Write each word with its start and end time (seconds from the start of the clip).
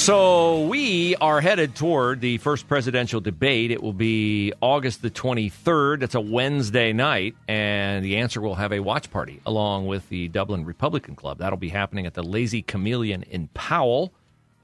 So 0.00 0.64
we 0.64 1.14
are 1.16 1.42
headed 1.42 1.76
toward 1.76 2.22
the 2.22 2.38
first 2.38 2.66
presidential 2.66 3.20
debate. 3.20 3.70
It 3.70 3.82
will 3.82 3.92
be 3.92 4.50
August 4.62 5.02
the 5.02 5.10
23rd. 5.10 6.02
It's 6.02 6.14
a 6.14 6.20
Wednesday 6.20 6.94
night, 6.94 7.36
and 7.46 8.02
the 8.02 8.16
answer 8.16 8.40
will 8.40 8.54
have 8.54 8.72
a 8.72 8.80
watch 8.80 9.10
party 9.10 9.42
along 9.44 9.88
with 9.88 10.08
the 10.08 10.28
Dublin 10.28 10.64
Republican 10.64 11.16
Club. 11.16 11.36
That'll 11.36 11.58
be 11.58 11.68
happening 11.68 12.06
at 12.06 12.14
the 12.14 12.22
Lazy 12.22 12.62
Chameleon 12.62 13.24
in 13.24 13.48
Powell, 13.48 14.10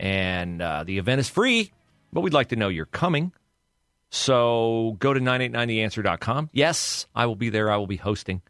and 0.00 0.62
uh, 0.62 0.84
the 0.84 0.96
event 0.96 1.20
is 1.20 1.28
free, 1.28 1.70
but 2.14 2.22
we'd 2.22 2.32
like 2.32 2.48
to 2.48 2.56
know 2.56 2.68
you're 2.68 2.86
coming. 2.86 3.30
So 4.08 4.96
go 5.00 5.12
to 5.12 5.20
989theanswer.com. 5.20 6.48
Yes, 6.54 7.06
I 7.14 7.26
will 7.26 7.36
be 7.36 7.50
there. 7.50 7.70
I 7.70 7.76
will 7.76 7.86
be 7.86 7.96
hosting. 7.96 8.40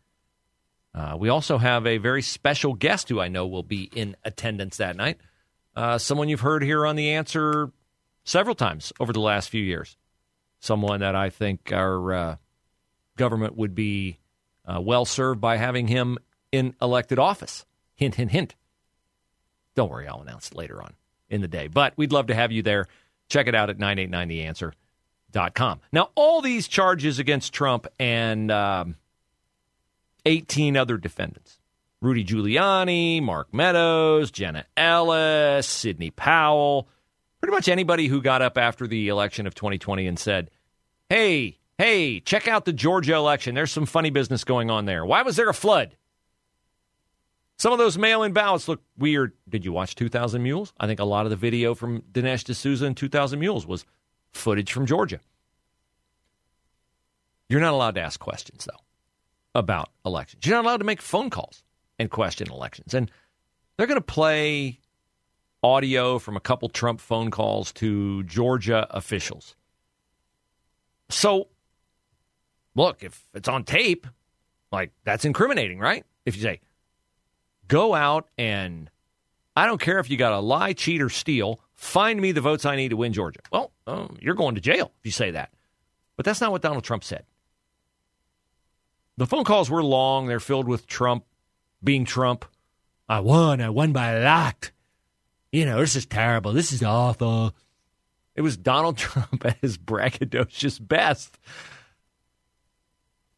Uh, 0.94 1.16
we 1.18 1.30
also 1.30 1.58
have 1.58 1.84
a 1.84 1.98
very 1.98 2.22
special 2.22 2.74
guest 2.74 3.08
who 3.08 3.20
I 3.20 3.26
know 3.26 3.44
will 3.44 3.64
be 3.64 3.90
in 3.92 4.14
attendance 4.24 4.76
that 4.76 4.94
night. 4.94 5.18
Uh, 5.76 5.98
someone 5.98 6.30
you've 6.30 6.40
heard 6.40 6.62
here 6.62 6.86
on 6.86 6.96
The 6.96 7.12
Answer 7.12 7.70
several 8.24 8.54
times 8.54 8.94
over 8.98 9.12
the 9.12 9.20
last 9.20 9.50
few 9.50 9.62
years. 9.62 9.98
Someone 10.58 11.00
that 11.00 11.14
I 11.14 11.28
think 11.28 11.70
our 11.70 12.14
uh, 12.14 12.36
government 13.16 13.56
would 13.56 13.74
be 13.74 14.18
uh, 14.64 14.80
well 14.80 15.04
served 15.04 15.40
by 15.40 15.58
having 15.58 15.86
him 15.86 16.16
in 16.50 16.74
elected 16.80 17.18
office. 17.18 17.66
Hint, 17.94 18.14
hint, 18.14 18.30
hint. 18.30 18.54
Don't 19.74 19.90
worry, 19.90 20.08
I'll 20.08 20.22
announce 20.22 20.48
it 20.48 20.56
later 20.56 20.82
on 20.82 20.94
in 21.28 21.42
the 21.42 21.48
day. 21.48 21.68
But 21.68 21.92
we'd 21.96 22.12
love 22.12 22.28
to 22.28 22.34
have 22.34 22.52
you 22.52 22.62
there. 22.62 22.88
Check 23.28 23.46
it 23.46 23.54
out 23.54 23.68
at 23.68 23.76
989theanswer.com. 23.76 25.80
Now, 25.92 26.08
all 26.14 26.40
these 26.40 26.68
charges 26.68 27.18
against 27.18 27.52
Trump 27.52 27.86
and 27.98 28.50
um, 28.50 28.96
18 30.24 30.78
other 30.78 30.96
defendants 30.96 31.58
Rudy 32.02 32.24
Giuliani, 32.24 33.22
Mark 33.22 33.52
Meadows, 33.52 34.30
Jenna 34.30 34.66
Ellis, 34.76 35.66
Sidney 35.66 36.10
Powell, 36.10 36.88
pretty 37.40 37.54
much 37.54 37.68
anybody 37.68 38.06
who 38.06 38.20
got 38.20 38.42
up 38.42 38.58
after 38.58 38.86
the 38.86 39.08
election 39.08 39.46
of 39.46 39.54
2020 39.54 40.06
and 40.06 40.18
said, 40.18 40.50
hey, 41.08 41.58
hey, 41.78 42.20
check 42.20 42.48
out 42.48 42.64
the 42.64 42.72
Georgia 42.72 43.14
election. 43.14 43.54
There's 43.54 43.72
some 43.72 43.86
funny 43.86 44.10
business 44.10 44.44
going 44.44 44.70
on 44.70 44.84
there. 44.84 45.06
Why 45.06 45.22
was 45.22 45.36
there 45.36 45.48
a 45.48 45.54
flood? 45.54 45.96
Some 47.58 47.72
of 47.72 47.78
those 47.78 47.96
mail 47.96 48.22
in 48.22 48.32
ballots 48.32 48.68
look 48.68 48.82
weird. 48.98 49.32
Did 49.48 49.64
you 49.64 49.72
watch 49.72 49.94
2000 49.94 50.42
Mules? 50.42 50.74
I 50.78 50.86
think 50.86 51.00
a 51.00 51.04
lot 51.04 51.24
of 51.24 51.30
the 51.30 51.36
video 51.36 51.74
from 51.74 52.02
Dinesh 52.12 52.44
D'Souza 52.44 52.84
in 52.84 52.94
2000 52.94 53.38
Mules 53.38 53.66
was 53.66 53.86
footage 54.32 54.72
from 54.72 54.84
Georgia. 54.84 55.20
You're 57.48 57.60
not 57.60 57.72
allowed 57.72 57.94
to 57.94 58.02
ask 58.02 58.20
questions, 58.20 58.66
though, 58.66 58.80
about 59.54 59.88
elections. 60.04 60.44
You're 60.44 60.56
not 60.56 60.66
allowed 60.66 60.78
to 60.78 60.84
make 60.84 61.00
phone 61.00 61.30
calls 61.30 61.62
and 61.98 62.10
question 62.10 62.50
elections. 62.50 62.94
And 62.94 63.10
they're 63.76 63.86
going 63.86 64.00
to 64.00 64.04
play 64.04 64.78
audio 65.62 66.18
from 66.18 66.36
a 66.36 66.40
couple 66.40 66.68
Trump 66.68 67.00
phone 67.00 67.30
calls 67.30 67.72
to 67.72 68.22
Georgia 68.24 68.86
officials. 68.90 69.54
So, 71.08 71.48
look, 72.74 73.02
if 73.02 73.22
it's 73.34 73.48
on 73.48 73.64
tape, 73.64 74.06
like 74.72 74.92
that's 75.04 75.24
incriminating, 75.24 75.78
right? 75.78 76.04
If 76.24 76.36
you 76.36 76.42
say, 76.42 76.60
go 77.68 77.94
out 77.94 78.28
and 78.36 78.90
I 79.56 79.66
don't 79.66 79.80
care 79.80 79.98
if 79.98 80.10
you 80.10 80.16
got 80.16 80.30
to 80.30 80.38
lie, 80.40 80.72
cheat, 80.72 81.00
or 81.00 81.08
steal, 81.08 81.60
find 81.74 82.20
me 82.20 82.32
the 82.32 82.40
votes 82.40 82.64
I 82.64 82.76
need 82.76 82.90
to 82.90 82.96
win 82.96 83.12
Georgia. 83.12 83.40
Well, 83.50 83.72
um, 83.86 84.18
you're 84.20 84.34
going 84.34 84.56
to 84.56 84.60
jail 84.60 84.92
if 85.00 85.06
you 85.06 85.12
say 85.12 85.30
that. 85.32 85.50
But 86.16 86.24
that's 86.24 86.40
not 86.40 86.52
what 86.52 86.62
Donald 86.62 86.84
Trump 86.84 87.04
said. 87.04 87.24
The 89.16 89.26
phone 89.26 89.44
calls 89.44 89.70
were 89.70 89.82
long. 89.82 90.26
They're 90.26 90.40
filled 90.40 90.68
with 90.68 90.86
Trump 90.86 91.24
being 91.82 92.04
Trump. 92.04 92.44
I 93.08 93.20
won. 93.20 93.60
I 93.60 93.70
won 93.70 93.92
by 93.92 94.12
a 94.12 94.24
lot. 94.24 94.70
You 95.52 95.64
know, 95.64 95.80
this 95.80 95.96
is 95.96 96.06
terrible. 96.06 96.52
This 96.52 96.72
is 96.72 96.82
awful. 96.82 97.54
It 98.34 98.42
was 98.42 98.56
Donald 98.56 98.96
Trump 98.98 99.44
at 99.44 99.58
his 99.60 99.78
braggadocious 99.78 100.86
best. 100.86 101.38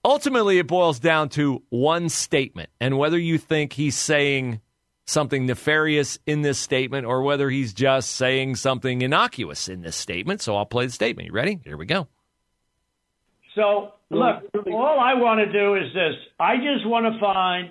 Ultimately, 0.04 0.58
it 0.58 0.66
boils 0.66 0.98
down 1.00 1.28
to 1.30 1.62
one 1.68 2.08
statement, 2.08 2.70
and 2.80 2.96
whether 2.96 3.18
you 3.18 3.36
think 3.36 3.74
he's 3.74 3.96
saying 3.96 4.60
something 5.08 5.46
nefarious 5.46 6.18
in 6.26 6.42
this 6.42 6.58
statement 6.58 7.06
or 7.06 7.22
whether 7.22 7.48
he's 7.48 7.72
just 7.72 8.12
saying 8.12 8.54
something 8.54 9.00
innocuous 9.00 9.68
in 9.68 9.80
this 9.80 9.96
statement. 9.96 10.42
So 10.42 10.54
I'll 10.54 10.66
play 10.66 10.86
the 10.86 10.92
statement. 10.92 11.28
You 11.28 11.32
ready? 11.32 11.58
Here 11.64 11.78
we 11.78 11.86
go. 11.86 12.08
So, 13.54 13.94
look, 14.10 14.44
all 14.66 15.00
I 15.00 15.14
want 15.14 15.40
to 15.40 15.50
do 15.50 15.74
is 15.76 15.92
this 15.94 16.14
I 16.38 16.56
just 16.56 16.86
want 16.86 17.12
to 17.12 17.18
find 17.18 17.70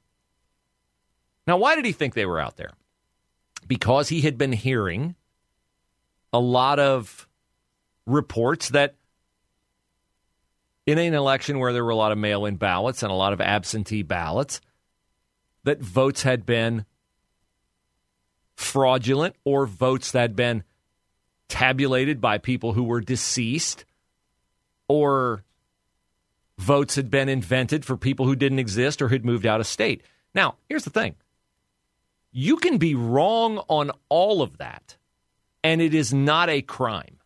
Now, 1.46 1.56
why 1.56 1.76
did 1.76 1.84
he 1.84 1.92
think 1.92 2.14
they 2.14 2.26
were 2.26 2.40
out 2.40 2.56
there? 2.56 2.70
Because 3.66 4.08
he 4.08 4.22
had 4.22 4.38
been 4.38 4.52
hearing 4.52 5.14
a 6.32 6.40
lot 6.40 6.78
of 6.78 7.28
reports 8.06 8.70
that 8.70 8.96
in 10.86 10.98
an 10.98 11.14
election 11.14 11.58
where 11.58 11.72
there 11.72 11.84
were 11.84 11.90
a 11.90 11.96
lot 11.96 12.12
of 12.12 12.18
mail 12.18 12.44
in 12.44 12.56
ballots 12.56 13.02
and 13.02 13.10
a 13.10 13.14
lot 13.14 13.32
of 13.32 13.40
absentee 13.40 14.02
ballots, 14.02 14.60
that 15.62 15.80
votes 15.80 16.22
had 16.22 16.44
been 16.44 16.84
fraudulent 18.54 19.34
or 19.44 19.66
votes 19.66 20.10
that 20.10 20.20
had 20.20 20.36
been 20.36 20.62
tabulated 21.48 22.20
by 22.20 22.38
people 22.38 22.72
who 22.74 22.84
were 22.84 23.00
deceased 23.00 23.84
or 24.88 25.44
votes 26.58 26.94
had 26.96 27.10
been 27.10 27.28
invented 27.28 27.84
for 27.84 27.96
people 27.96 28.26
who 28.26 28.36
didn't 28.36 28.58
exist 28.58 29.02
or 29.02 29.08
had 29.08 29.24
moved 29.24 29.46
out 29.46 29.60
of 29.60 29.66
state. 29.66 30.02
Now, 30.34 30.56
here's 30.68 30.84
the 30.84 30.90
thing 30.90 31.14
you 32.32 32.56
can 32.56 32.78
be 32.78 32.94
wrong 32.94 33.58
on 33.68 33.92
all 34.08 34.42
of 34.42 34.58
that, 34.58 34.96
and 35.62 35.80
it 35.80 35.94
is 35.94 36.12
not 36.12 36.48
a 36.48 36.62
crime. 36.62 37.18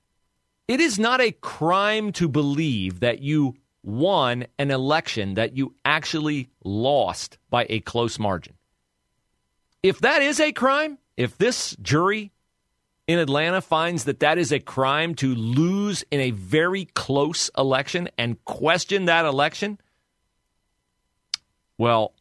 It 0.66 0.80
is 0.80 0.98
not 0.98 1.20
a 1.20 1.32
crime 1.32 2.12
to 2.12 2.28
believe 2.28 3.00
that 3.00 3.20
you 3.20 3.56
won 3.82 4.46
an 4.58 4.70
election 4.70 5.34
that 5.34 5.56
you 5.56 5.74
actually 5.84 6.50
lost 6.62 7.38
by 7.48 7.66
a 7.70 7.80
close 7.80 8.18
margin. 8.18 8.54
If 9.82 10.00
that 10.00 10.20
is 10.20 10.40
a 10.40 10.52
crime, 10.52 10.98
if 11.16 11.38
this 11.38 11.74
jury 11.80 12.32
in 13.08 13.18
Atlanta 13.18 13.62
finds 13.62 14.04
that 14.04 14.20
that 14.20 14.36
is 14.36 14.52
a 14.52 14.60
crime 14.60 15.14
to 15.16 15.34
lose 15.34 16.04
in 16.10 16.20
a 16.20 16.30
very 16.30 16.84
close 16.84 17.50
election 17.56 18.10
and 18.18 18.44
question 18.44 19.06
that 19.06 19.24
election, 19.24 19.80
well, 21.78 22.12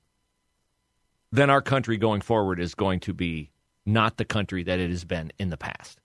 then 1.31 1.49
our 1.49 1.61
country 1.61 1.97
going 1.97 2.21
forward 2.21 2.61
is 2.61 2.73
going 2.73 3.01
to 3.01 3.13
be 3.13 3.51
not 3.85 4.15
the 4.15 4.25
country 4.25 4.63
that 4.63 4.79
it 4.79 4.89
has 4.89 5.03
been 5.03 5.33
in 5.37 5.49
the 5.49 5.57
past. 5.57 5.99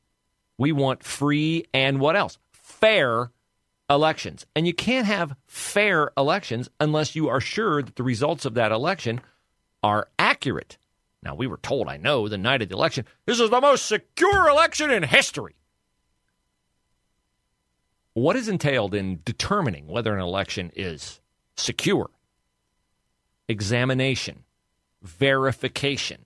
We 0.59 0.73
want 0.73 1.05
free 1.05 1.65
and 1.73 2.01
what 2.01 2.17
else? 2.17 2.39
Fair 2.51 3.31
elections. 3.89 4.47
And 4.57 4.67
you 4.67 4.75
can't 4.75 5.07
have 5.07 5.37
fair 5.47 6.11
elections 6.17 6.69
unless 6.81 7.15
you 7.15 7.29
are 7.29 7.41
sure 7.41 7.83
that 7.83 7.95
the 7.95 8.03
results 8.03 8.45
of 8.45 8.55
that 8.55 8.73
election 8.73 9.21
are 9.83 10.09
accurate. 10.19 10.77
Now, 11.23 11.35
we 11.35 11.47
were 11.47 11.59
told, 11.59 11.89
I 11.89 11.97
know, 11.97 12.29
the 12.29 12.39
night 12.39 12.63
of 12.63 12.69
the 12.69 12.75
election, 12.75 13.07
this 13.27 13.39
is 13.39 13.51
the 13.51 13.61
most 13.61 13.87
secure 13.87 14.49
election 14.49 14.91
in 14.91 15.05
history. 15.05 15.55
What 18.15 18.37
is 18.37 18.49
entailed 18.49 18.95
in 18.95 19.21
determining 19.25 19.87
whether 19.87 20.15
an 20.15 20.21
election 20.21 20.73
is 20.75 21.21
secure. 21.57 22.11
Examination, 23.49 24.45
verification, 25.03 26.25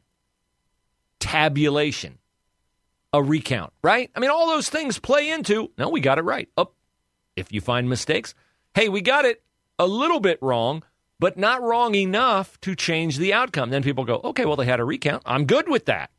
tabulation, 1.20 2.18
a 3.12 3.22
recount, 3.22 3.72
right? 3.82 4.10
I 4.14 4.20
mean, 4.20 4.30
all 4.30 4.48
those 4.48 4.68
things 4.68 4.98
play 4.98 5.30
into, 5.30 5.70
no, 5.78 5.88
we 5.88 6.00
got 6.00 6.18
it 6.18 6.24
right. 6.24 6.48
Up. 6.56 6.68
Oh, 6.68 6.74
if 7.36 7.52
you 7.52 7.60
find 7.60 7.88
mistakes, 7.88 8.34
hey, 8.74 8.88
we 8.88 9.00
got 9.02 9.24
it 9.24 9.42
a 9.78 9.86
little 9.86 10.20
bit 10.20 10.38
wrong, 10.40 10.82
but 11.18 11.38
not 11.38 11.62
wrong 11.62 11.94
enough 11.94 12.60
to 12.60 12.74
change 12.74 13.18
the 13.18 13.32
outcome. 13.32 13.70
Then 13.70 13.82
people 13.82 14.04
go, 14.04 14.20
okay, 14.24 14.44
well, 14.44 14.56
they 14.56 14.66
had 14.66 14.80
a 14.80 14.84
recount. 14.84 15.22
I'm 15.26 15.46
good 15.46 15.68
with 15.68 15.86
that. 15.86 16.10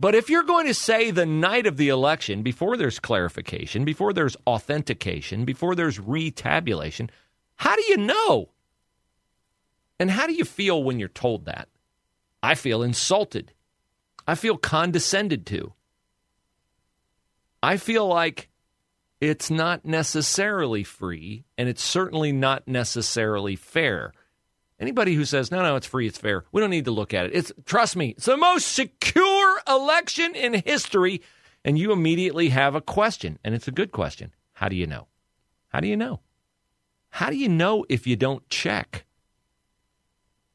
But 0.00 0.14
if 0.14 0.30
you're 0.30 0.44
going 0.44 0.66
to 0.66 0.74
say 0.74 1.10
the 1.10 1.26
night 1.26 1.66
of 1.66 1.76
the 1.76 1.88
election, 1.88 2.42
before 2.42 2.76
there's 2.76 3.00
clarification, 3.00 3.84
before 3.84 4.12
there's 4.12 4.36
authentication, 4.46 5.44
before 5.44 5.74
there's 5.74 5.98
retabulation, 5.98 7.10
how 7.56 7.74
do 7.74 7.82
you 7.82 7.96
know? 7.96 8.50
And 9.98 10.10
how 10.10 10.28
do 10.28 10.34
you 10.34 10.44
feel 10.44 10.82
when 10.82 11.00
you're 11.00 11.08
told 11.08 11.46
that? 11.46 11.68
I 12.42 12.54
feel 12.54 12.82
insulted. 12.82 13.52
I 14.26 14.36
feel 14.36 14.56
condescended 14.56 15.44
to. 15.46 15.72
I 17.60 17.76
feel 17.76 18.06
like 18.06 18.48
it's 19.20 19.50
not 19.50 19.84
necessarily 19.84 20.84
free, 20.84 21.44
and 21.56 21.68
it's 21.68 21.82
certainly 21.82 22.32
not 22.32 22.68
necessarily 22.68 23.56
fair. 23.56 24.12
Anybody 24.80 25.14
who 25.14 25.24
says, 25.24 25.50
no, 25.50 25.62
no, 25.62 25.76
it's 25.76 25.86
free, 25.86 26.06
it's 26.06 26.18
fair, 26.18 26.44
we 26.52 26.60
don't 26.60 26.70
need 26.70 26.84
to 26.84 26.92
look 26.92 27.12
at 27.12 27.26
it. 27.26 27.32
It's, 27.34 27.52
trust 27.64 27.96
me, 27.96 28.10
it's 28.10 28.26
the 28.26 28.36
most 28.36 28.68
secure 28.68 29.60
election 29.68 30.36
in 30.36 30.54
history. 30.54 31.22
And 31.64 31.76
you 31.76 31.90
immediately 31.90 32.50
have 32.50 32.76
a 32.76 32.80
question, 32.80 33.38
and 33.44 33.54
it's 33.54 33.66
a 33.66 33.72
good 33.72 33.90
question. 33.90 34.32
How 34.52 34.68
do 34.68 34.76
you 34.76 34.86
know? 34.86 35.08
How 35.68 35.80
do 35.80 35.88
you 35.88 35.96
know? 35.96 36.20
How 37.10 37.30
do 37.30 37.36
you 37.36 37.48
know 37.48 37.84
if 37.88 38.06
you 38.06 38.16
don't 38.16 38.48
check? 38.48 39.04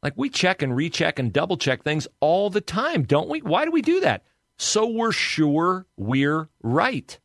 Like 0.02 0.14
we 0.16 0.30
check 0.30 0.62
and 0.62 0.76
recheck 0.76 1.20
and 1.20 1.32
double 1.32 1.58
check 1.58 1.84
things 1.84 2.08
all 2.20 2.50
the 2.50 2.62
time, 2.62 3.04
don't 3.04 3.30
we? 3.30 3.42
Why 3.42 3.66
do 3.66 3.72
we 3.72 3.82
do 3.82 4.00
that? 4.02 4.24
So 4.58 4.88
we're 4.88 5.12
sure 5.12 5.86
we're 5.98 6.50
right. 6.62 7.20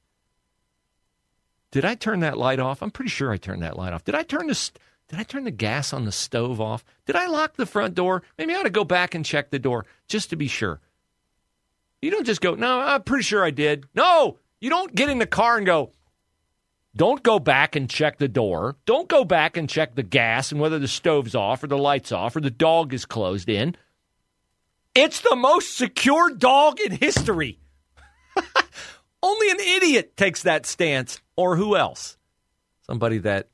Did 1.71 1.85
I 1.85 1.95
turn 1.95 2.21
that 2.21 2.39
light 2.39 2.61
off? 2.61 2.83
I'm 2.83 2.91
pretty 2.91 3.11
sure 3.11 3.31
I 3.31 3.37
turned 3.37 3.63
that 3.63 3.77
light 3.77 3.93
off. 3.93 4.05
Did 4.05 4.15
I 4.15 4.23
turn 4.23 4.47
the 4.47 4.71
did 5.09 5.19
I 5.19 5.23
turn 5.23 5.45
the 5.45 5.51
gas 5.51 5.93
on 5.93 6.05
the 6.05 6.13
stove 6.13 6.61
off? 6.61 6.85
Did 7.07 7.17
I 7.17 7.27
lock 7.27 7.57
the 7.57 7.67
front 7.67 7.95
door? 7.95 8.23
Maybe 8.37 8.55
I 8.55 8.59
ought 8.59 8.65
to 8.65 8.71
go 8.71 8.85
back 8.85 9.15
and 9.15 9.25
check 9.25 9.51
the 9.51 9.59
door 9.59 9.87
just 10.07 10.29
to 10.31 10.37
be 10.37 10.49
sure. 10.49 10.81
You 12.03 12.11
don't 12.11 12.27
just 12.27 12.43
go, 12.43 12.55
"No, 12.55 12.81
I'm 12.81 13.03
pretty 13.03 13.25
sure 13.25 13.43
I 13.43 13.51
did." 13.51 13.87
No, 13.95 14.39
you 14.61 14.71
don't 14.71 14.95
get 14.95 15.09
in 15.09 15.19
the 15.19 15.27
car 15.27 15.57
and 15.57 15.67
go, 15.67 15.93
"Don't 16.95 17.23
go 17.23 17.39
back 17.39 17.75
and 17.75 17.89
check 17.89 18.19
the 18.19 18.29
door. 18.29 18.77
Don't 18.85 19.09
go 19.09 19.25
back 19.25 19.57
and 19.57 19.69
check 19.69 19.95
the 19.95 20.03
gas 20.03 20.53
and 20.53 20.61
whether 20.61 20.79
the 20.79 20.89
stove's 20.89 21.35
off 21.35 21.65
or 21.65 21.67
the 21.67 21.79
lights 21.79 22.13
off 22.13 22.37
or 22.37 22.41
the 22.41 22.51
dog 22.51 22.93
is 22.93 23.05
closed 23.05 23.49
in." 23.49 23.77
It's 24.95 25.21
the 25.21 25.37
most 25.37 25.77
secure 25.77 26.31
dog 26.31 26.81
in 26.81 26.93
history. 26.93 27.61
Only 29.23 29.51
an 29.51 29.61
idiot 29.61 30.17
takes 30.17 30.43
that 30.43 30.67
stance, 30.67 31.21
or 31.37 31.57
who 31.57 31.77
else? 31.77 32.17
Somebody 32.83 33.19
that 33.19 33.49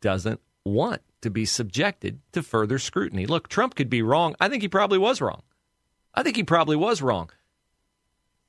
doesn't 0.00 0.40
want 0.64 1.02
to 1.22 1.30
be 1.30 1.44
subjected 1.44 2.20
to 2.32 2.42
further 2.42 2.78
scrutiny. 2.78 3.26
Look, 3.26 3.48
Trump 3.48 3.74
could 3.74 3.90
be 3.90 4.02
wrong. 4.02 4.34
I 4.40 4.48
think 4.48 4.62
he 4.62 4.68
probably 4.68 4.98
was 4.98 5.20
wrong. 5.20 5.42
I 6.14 6.22
think 6.22 6.36
he 6.36 6.44
probably 6.44 6.76
was 6.76 7.02
wrong. 7.02 7.30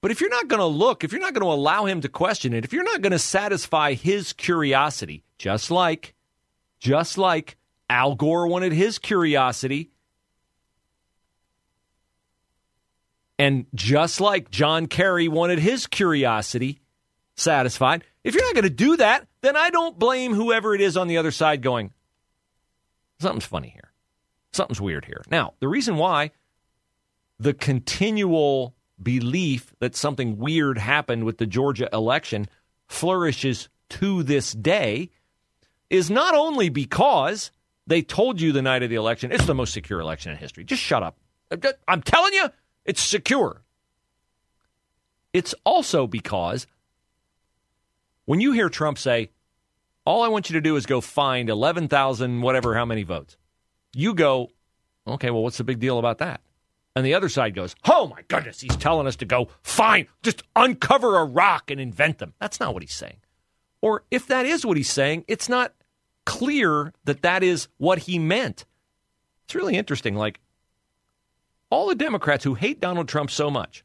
But 0.02 0.12
if 0.12 0.22
you're 0.22 0.30
not 0.30 0.48
going 0.48 0.60
to 0.60 0.66
look, 0.66 1.04
if 1.04 1.12
you're 1.12 1.22
not 1.22 1.34
going 1.34 1.46
to 1.46 1.52
allow 1.52 1.86
him 1.86 2.02
to 2.02 2.10
question 2.10 2.54
it, 2.54 2.64
if 2.64 2.72
you're 2.72 2.84
not 2.84 3.02
going 3.02 3.12
to 3.12 3.20
satisfy 3.20 3.94
his 3.94 4.32
curiosity, 4.32 5.24
just 5.38 5.72
like, 5.72 6.14
just 6.80 7.18
like 7.18 7.58
Al 7.90 8.16
Gore 8.16 8.48
wanted 8.48 8.74
his 8.74 9.00
curiosity 9.00 9.90
And 13.40 13.66
just 13.76 14.20
like 14.20 14.50
John 14.50 14.88
Kerry 14.88 15.28
wanted 15.28 15.60
his 15.60 15.86
curiosity 15.88 16.80
satisfied, 17.36 18.04
if 18.24 18.34
you're 18.34 18.44
not 18.44 18.56
going 18.56 18.64
to 18.64 18.70
do 18.70 18.98
that, 18.98 19.28
then 19.42 19.56
I 19.56 19.70
don't 19.70 20.00
blame 20.00 20.34
whoever 20.34 20.74
it 20.74 20.82
is 20.82 20.98
on 20.98 21.08
the 21.08 21.18
other 21.18 21.32
side 21.32 21.62
going, 21.62 21.94
something's 23.20 23.46
funny 23.46 23.70
here. 23.70 23.92
Something's 24.52 24.82
weird 24.82 25.06
here. 25.06 25.24
Now, 25.30 25.54
the 25.60 25.68
reason 25.68 25.98
why 25.98 26.32
the 27.40 27.54
continual 27.54 28.74
belief 29.02 29.74
that 29.80 29.96
something 29.96 30.38
weird 30.38 30.80
happened 30.80 31.24
with 31.24 31.38
the 31.38 31.46
Georgia 31.46 31.88
election 31.94 32.48
flourishes 32.88 33.70
to 33.90 34.24
this 34.24 34.54
day 34.54 35.12
is 35.90 36.10
not 36.10 36.34
only 36.34 36.70
because 36.70 37.52
they 37.86 38.02
told 38.02 38.42
you 38.42 38.52
the 38.52 38.62
night 38.62 38.84
of 38.84 38.90
the 38.90 38.96
election, 38.96 39.32
it's 39.32 39.46
the 39.46 39.54
most 39.54 39.74
secure 39.74 40.00
election 40.00 40.32
in 40.32 40.38
history. 40.38 40.64
Just 40.64 40.82
shut 40.82 41.04
up. 41.04 41.18
I'm 41.88 42.02
telling 42.02 42.34
you, 42.34 42.50
it's 42.88 43.02
secure. 43.02 43.62
It's 45.34 45.54
also 45.64 46.08
because 46.08 46.66
when 48.26 48.42
you 48.42 48.54
hear 48.54 48.70
Trump 48.70 48.98
say, 48.98 49.30
all 50.06 50.24
I 50.24 50.30
want 50.30 50.50
you 50.50 50.54
to 50.54 50.62
do 50.62 50.78
is 50.78 50.86
go 50.86 51.02
find 51.02 51.50
11,000, 51.50 52.42
whatever, 52.42 52.74
how 52.76 52.86
many 52.86 53.04
votes, 53.04 53.38
you 53.94 54.14
go, 54.14 54.50
okay, 55.06 55.30
well, 55.30 55.44
what's 55.44 55.58
the 55.58 55.64
big 55.64 55.80
deal 55.80 56.00
about 56.00 56.20
that? 56.20 56.42
And 56.96 57.06
the 57.06 57.14
other 57.14 57.30
side 57.30 57.54
goes, 57.54 57.76
oh 57.86 58.08
my 58.08 58.24
goodness, 58.28 58.62
he's 58.62 58.76
telling 58.78 59.06
us 59.06 59.18
to 59.18 59.26
go 59.26 59.50
find, 59.62 60.08
just 60.24 60.42
uncover 60.56 61.18
a 61.18 61.26
rock 61.26 61.70
and 61.70 61.80
invent 61.80 62.18
them. 62.18 62.34
That's 62.40 62.60
not 62.60 62.74
what 62.74 62.82
he's 62.82 62.96
saying. 62.96 63.18
Or 63.82 64.04
if 64.10 64.28
that 64.28 64.46
is 64.46 64.66
what 64.66 64.78
he's 64.78 64.90
saying, 64.90 65.26
it's 65.28 65.48
not 65.48 65.74
clear 66.26 66.94
that 67.04 67.22
that 67.22 67.44
is 67.44 67.68
what 67.78 68.00
he 68.00 68.18
meant. 68.18 68.66
It's 69.46 69.54
really 69.54 69.76
interesting. 69.76 70.16
Like, 70.16 70.40
all 71.70 71.88
the 71.88 71.96
Democrats 71.96 72.44
who 72.44 72.54
hate 72.54 72.80
Donald 72.80 73.08
Trump 73.08 73.32
so 73.32 73.50
much, 73.50 73.84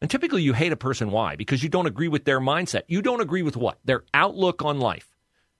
and 0.00 0.10
typically 0.10 0.42
you 0.42 0.52
hate 0.52 0.72
a 0.72 0.76
person, 0.76 1.10
why? 1.10 1.36
Because 1.36 1.62
you 1.62 1.68
don't 1.68 1.86
agree 1.86 2.08
with 2.08 2.24
their 2.24 2.40
mindset. 2.40 2.82
You 2.88 3.02
don't 3.02 3.20
agree 3.20 3.42
with 3.42 3.56
what? 3.56 3.78
Their 3.84 4.04
outlook 4.12 4.64
on 4.64 4.80
life. 4.80 5.16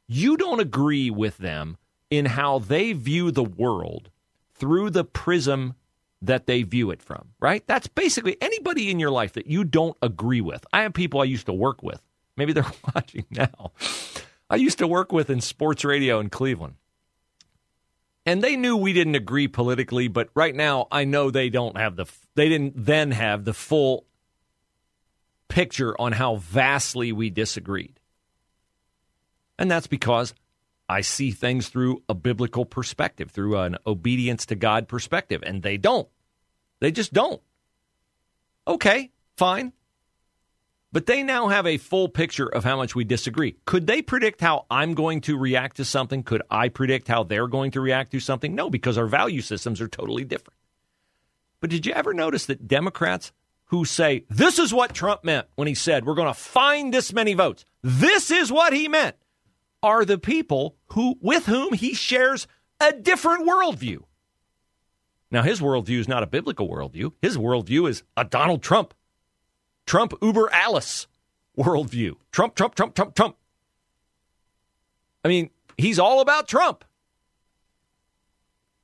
You 0.09 0.37
don't 0.37 0.61
agree 0.61 1.11
with 1.11 1.39
them 1.39 1.77
in 2.11 2.27
how 2.27 2.59
they 2.59 2.93
view 2.93 3.31
the 3.31 3.45
world 3.45 4.11
through 4.55 4.91
the 4.91 5.05
prism 5.05 5.75
that 6.21 6.47
they 6.47 6.63
view 6.63 6.91
it 6.91 7.03
from, 7.03 7.29
right? 7.41 7.67
That's 7.67 7.87
basically 7.87 8.37
anybody 8.41 8.91
in 8.91 9.01
your 9.01 9.11
life 9.11 9.33
that 9.35 9.47
you 9.47 9.65
don't 9.65 9.97
agree 10.03 10.41
with. 10.41 10.65
I 10.73 10.83
have 10.83 10.95
people 10.95 11.21
I 11.21 11.25
used 11.25 11.47
to 11.47 11.53
work 11.53 11.83
with. 11.83 12.01
Maybe 12.37 12.53
they're 12.53 12.65
watching 12.95 13.27
now. 13.31 13.73
I 14.49 14.57
used 14.57 14.79
to 14.79 14.87
work 14.87 15.13
with 15.13 15.31
in 15.31 15.41
sports 15.41 15.85
radio 15.85 16.21
in 16.21 16.31
Cleveland. 16.31 16.75
And 18.25 18.43
they 18.43 18.57
knew 18.57 18.77
we 18.77 18.93
didn't 18.93 19.17
agree 19.17 19.49
politically, 19.49 20.09
but 20.09 20.31
right 20.35 20.55
now 20.55 20.87
I 20.93 21.05
know 21.05 21.31
they 21.31 21.51
don't 21.51 21.77
have 21.77 21.97
the 21.97 22.07
they 22.35 22.49
didn't 22.49 22.75
then 22.77 23.11
have 23.11 23.45
the 23.45 23.55
full 23.55 24.07
picture 25.49 26.01
on 26.01 26.13
how 26.13 26.37
vastly 26.37 27.13
we 27.13 27.31
disagreed. 27.31 27.99
And 29.59 29.71
that's 29.71 29.87
because 29.87 30.35
I 30.89 31.01
see 31.01 31.31
things 31.31 31.69
through 31.69 32.03
a 32.09 32.15
biblical 32.15 32.65
perspective, 32.65 33.31
through 33.31 33.59
an 33.59 33.77
obedience 33.87 34.47
to 34.47 34.55
God 34.55 34.89
perspective, 34.89 35.43
and 35.45 35.63
they 35.63 35.77
don't. 35.77 36.09
They 36.81 36.91
just 36.91 37.13
don't. 37.13 37.41
Okay, 38.67 39.11
fine. 39.37 39.73
But 40.93 41.07
they 41.07 41.23
now 41.23 41.49
have 41.49 41.67
a 41.67 41.79
full 41.79 42.09
picture 42.09 42.47
of 42.47 42.65
how 42.65 42.77
much 42.77 42.95
we 42.95 43.05
disagree. 43.05 43.57
Could 43.65 43.87
they 43.87 44.03
predict 44.03 44.43
how 44.43 44.67
I'm 44.71 44.93
going 44.93 45.23
to 45.23 45.39
react 45.39 45.79
to 45.79 45.87
something? 45.87 46.23
Could 46.23 46.43
I 46.51 46.69
predict 46.69 47.09
how 47.09 47.23
they're 47.23 47.49
going 47.49 47.71
to 47.73 47.81
react 47.81 48.13
to 48.13 48.21
something? 48.21 48.55
No, 48.55 48.69
because 48.69 48.99
our 48.99 49.07
value 49.07 49.41
systems 49.41 49.81
are 49.81 49.89
totally 49.89 50.25
different. 50.25 50.59
But 51.61 51.71
did 51.71 51.87
you 51.87 51.93
ever 51.95 52.13
notice 52.13 52.45
that 52.47 52.69
Democrats 52.69 53.33
who 53.67 53.87
say, 53.87 54.27
this 54.29 54.59
is 54.59 54.75
what 54.75 54.93
Trump 54.93 55.25
meant 55.25 55.47
when 55.55 55.67
he 55.67 55.75
said, 55.75 56.05
we're 56.05 56.15
going 56.15 56.29
to 56.29 56.35
find 56.35 56.93
this 56.93 57.11
many 57.11 57.33
votes, 57.33 57.65
this 57.83 58.31
is 58.31 58.53
what 58.53 58.75
he 58.75 58.87
meant, 58.87 59.17
are 59.83 60.05
the 60.05 60.19
people 60.19 60.77
who, 60.89 61.17
with 61.23 61.47
whom 61.47 61.73
he 61.73 61.95
shares 61.95 62.47
a 62.81 62.93
different 62.93 63.49
worldview? 63.49 64.03
Now, 65.31 65.43
his 65.43 65.63
worldview 65.63 65.99
is 65.99 66.09
not 66.09 66.23
a 66.23 66.27
biblical 66.27 66.69
worldview. 66.69 67.13
His 67.23 67.39
worldview 67.39 67.89
is 67.89 68.03
a 68.15 68.25
Donald 68.25 68.63
Trump 68.63 68.93
Trump 69.87 70.15
Uber 70.23 70.51
Alice 70.53 71.07
worldview. 71.57 72.17
Trump, 72.31 72.55
Trump, 72.55 72.75
Trump, 72.75 72.95
Trump, 72.95 73.15
Trump. 73.15 73.37
I 75.25 75.29
mean, 75.29 75.51
he's 75.77 75.99
all 75.99 76.21
about 76.21 76.49
Trump. 76.49 76.85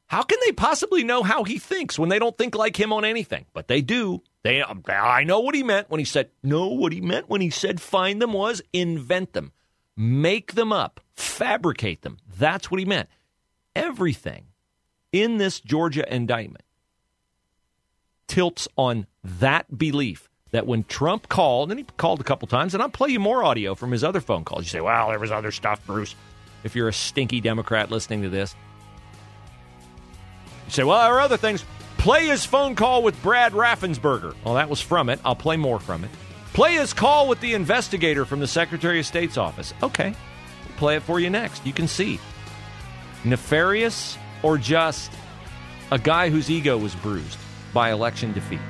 How 0.06 0.22
can 0.22 0.38
they 0.44 0.52
possibly 0.52 1.04
know 1.04 1.22
how 1.22 1.44
he 1.44 1.58
thinks 1.58 1.98
when 1.98 2.08
they 2.08 2.18
don't 2.18 2.36
think 2.36 2.54
like 2.54 2.78
him 2.78 2.92
on 2.92 3.04
anything? 3.04 3.44
But 3.52 3.68
they 3.68 3.82
do. 3.82 4.22
They, 4.42 4.62
I 4.62 5.24
know 5.24 5.40
what 5.40 5.54
he 5.54 5.62
meant 5.62 5.90
when 5.90 5.98
he 5.98 6.04
said, 6.04 6.30
no, 6.42 6.68
what 6.68 6.92
he 6.92 7.02
meant 7.02 7.28
when 7.28 7.42
he 7.42 7.50
said 7.50 7.80
find 7.80 8.22
them 8.22 8.32
was 8.32 8.62
invent 8.72 9.34
them, 9.34 9.52
make 9.96 10.54
them 10.54 10.72
up, 10.72 11.00
fabricate 11.14 12.02
them. 12.02 12.16
That's 12.38 12.70
what 12.70 12.80
he 12.80 12.86
meant. 12.86 13.10
Everything 13.76 14.46
in 15.12 15.36
this 15.36 15.60
Georgia 15.60 16.10
indictment 16.12 16.64
tilts 18.28 18.68
on 18.76 19.06
that 19.22 19.76
belief 19.76 20.27
that 20.50 20.66
when 20.66 20.84
Trump 20.84 21.28
called, 21.28 21.70
and 21.70 21.78
he 21.78 21.86
called 21.96 22.20
a 22.20 22.24
couple 22.24 22.48
times, 22.48 22.74
and 22.74 22.82
I'll 22.82 22.88
play 22.88 23.10
you 23.10 23.20
more 23.20 23.44
audio 23.44 23.74
from 23.74 23.92
his 23.92 24.02
other 24.02 24.20
phone 24.20 24.44
calls. 24.44 24.64
You 24.64 24.70
say, 24.70 24.80
well, 24.80 25.08
there 25.08 25.18
was 25.18 25.30
other 25.30 25.50
stuff, 25.50 25.84
Bruce. 25.86 26.14
if 26.64 26.74
you're 26.74 26.88
a 26.88 26.92
stinky 26.92 27.40
Democrat 27.40 27.90
listening 27.90 28.22
to 28.22 28.28
this. 28.28 28.54
You 30.66 30.72
say, 30.72 30.84
well, 30.84 31.02
there 31.02 31.14
are 31.14 31.20
other 31.20 31.36
things. 31.36 31.64
Play 31.98 32.26
his 32.26 32.44
phone 32.44 32.74
call 32.74 33.02
with 33.02 33.20
Brad 33.22 33.52
Raffensperger. 33.52 34.34
Well, 34.44 34.54
that 34.54 34.68
was 34.68 34.80
from 34.80 35.08
it. 35.08 35.20
I'll 35.24 35.36
play 35.36 35.56
more 35.56 35.80
from 35.80 36.04
it. 36.04 36.10
Play 36.52 36.74
his 36.74 36.92
call 36.92 37.28
with 37.28 37.40
the 37.40 37.54
investigator 37.54 38.24
from 38.24 38.40
the 38.40 38.46
Secretary 38.46 39.00
of 39.00 39.06
State's 39.06 39.36
office. 39.36 39.74
Okay. 39.82 40.14
Play 40.76 40.96
it 40.96 41.02
for 41.02 41.20
you 41.20 41.30
next. 41.30 41.66
You 41.66 41.72
can 41.72 41.88
see. 41.88 42.20
Nefarious 43.24 44.16
or 44.42 44.58
just 44.58 45.10
a 45.90 45.98
guy 45.98 46.30
whose 46.30 46.50
ego 46.50 46.78
was 46.78 46.94
bruised 46.96 47.38
by 47.72 47.90
election 47.90 48.32
defeat. 48.32 48.60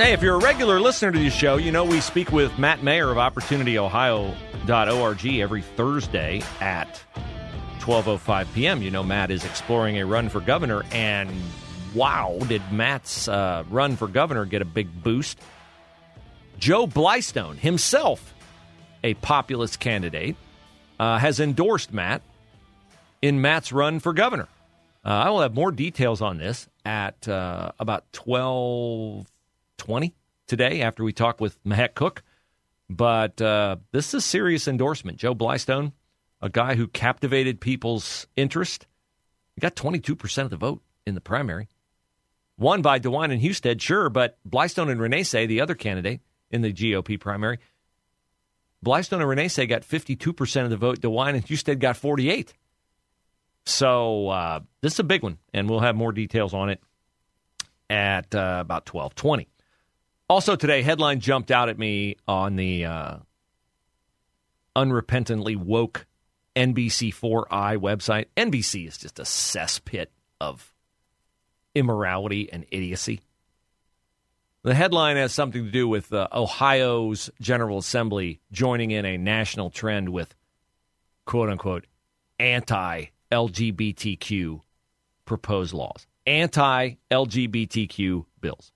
Hey, 0.00 0.14
if 0.14 0.22
you're 0.22 0.36
a 0.36 0.38
regular 0.38 0.80
listener 0.80 1.12
to 1.12 1.18
the 1.18 1.28
show, 1.28 1.58
you 1.58 1.70
know 1.70 1.84
we 1.84 2.00
speak 2.00 2.32
with 2.32 2.58
Matt 2.58 2.82
Mayer 2.82 3.10
of 3.10 3.18
OpportunityOhio.org 3.18 5.26
every 5.26 5.60
Thursday 5.60 6.42
at 6.58 7.02
12:05 7.80 8.54
p.m. 8.54 8.80
You 8.80 8.90
know 8.90 9.02
Matt 9.02 9.30
is 9.30 9.44
exploring 9.44 9.98
a 9.98 10.06
run 10.06 10.30
for 10.30 10.40
governor, 10.40 10.86
and 10.90 11.30
wow, 11.94 12.38
did 12.48 12.62
Matt's 12.72 13.28
uh, 13.28 13.64
run 13.68 13.94
for 13.94 14.08
governor 14.08 14.46
get 14.46 14.62
a 14.62 14.64
big 14.64 15.02
boost? 15.02 15.38
Joe 16.58 16.86
Blystone 16.86 17.58
himself, 17.58 18.32
a 19.04 19.12
populist 19.12 19.80
candidate, 19.80 20.36
uh, 20.98 21.18
has 21.18 21.40
endorsed 21.40 21.92
Matt 21.92 22.22
in 23.20 23.42
Matt's 23.42 23.70
run 23.70 24.00
for 24.00 24.14
governor. 24.14 24.48
Uh, 25.04 25.08
I 25.08 25.28
will 25.28 25.42
have 25.42 25.52
more 25.52 25.70
details 25.70 26.22
on 26.22 26.38
this 26.38 26.70
at 26.86 27.28
uh, 27.28 27.72
about 27.78 28.10
12:20 29.80 30.12
today 30.46 30.82
after 30.82 31.04
we 31.04 31.12
talk 31.12 31.40
with 31.40 31.62
Mahek 31.64 31.94
Cook. 31.94 32.22
But 32.88 33.40
uh, 33.40 33.76
this 33.92 34.08
is 34.08 34.14
a 34.14 34.20
serious 34.20 34.66
endorsement. 34.66 35.18
Joe 35.18 35.34
Blystone, 35.34 35.92
a 36.42 36.48
guy 36.48 36.74
who 36.74 36.88
captivated 36.88 37.60
people's 37.60 38.26
interest, 38.36 38.86
he 39.54 39.60
got 39.60 39.76
22% 39.76 40.44
of 40.44 40.50
the 40.50 40.56
vote 40.56 40.82
in 41.06 41.14
the 41.14 41.20
primary. 41.20 41.68
Won 42.58 42.82
by 42.82 42.98
DeWine 42.98 43.32
and 43.32 43.40
Husted, 43.40 43.80
sure, 43.80 44.10
but 44.10 44.38
Blystone 44.48 44.90
and 44.90 45.00
Renacci, 45.00 45.46
the 45.46 45.60
other 45.60 45.74
candidate 45.74 46.20
in 46.50 46.62
the 46.62 46.72
GOP 46.72 47.18
primary, 47.18 47.58
Blystone 48.84 49.20
and 49.20 49.24
Renacci 49.24 49.68
got 49.68 49.82
52% 49.82 50.64
of 50.64 50.70
the 50.70 50.76
vote. 50.76 51.00
DeWine 51.00 51.34
and 51.34 51.44
Husted 51.44 51.78
got 51.80 51.96
48. 51.96 52.52
So 53.66 54.28
uh, 54.28 54.60
this 54.80 54.94
is 54.94 54.98
a 54.98 55.04
big 55.04 55.22
one, 55.22 55.38
and 55.54 55.70
we'll 55.70 55.80
have 55.80 55.94
more 55.94 56.12
details 56.12 56.54
on 56.54 56.70
it 56.70 56.80
at 57.88 58.34
uh, 58.34 58.58
about 58.60 58.92
1220. 58.92 59.48
Also 60.30 60.54
today, 60.54 60.82
headline 60.82 61.18
jumped 61.18 61.50
out 61.50 61.68
at 61.68 61.76
me 61.76 62.14
on 62.28 62.54
the 62.54 62.84
uh, 62.84 63.16
unrepentantly 64.76 65.56
woke 65.56 66.06
NBC4i 66.54 67.76
website. 67.78 68.26
NBC 68.36 68.86
is 68.86 68.96
just 68.96 69.18
a 69.18 69.24
cesspit 69.24 70.06
of 70.40 70.72
immorality 71.74 72.48
and 72.52 72.64
idiocy. 72.70 73.22
The 74.62 74.72
headline 74.72 75.16
has 75.16 75.32
something 75.32 75.64
to 75.64 75.70
do 75.72 75.88
with 75.88 76.12
uh, 76.12 76.28
Ohio's 76.32 77.28
General 77.40 77.78
Assembly 77.78 78.38
joining 78.52 78.92
in 78.92 79.04
a 79.04 79.18
national 79.18 79.70
trend 79.70 80.10
with 80.10 80.36
quote 81.24 81.50
unquote 81.50 81.88
anti 82.38 83.06
LGBTQ 83.32 84.60
proposed 85.24 85.74
laws, 85.74 86.06
anti 86.24 86.94
LGBTQ 87.10 88.26
bills. 88.40 88.70